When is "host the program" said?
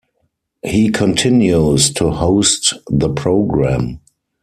2.09-3.99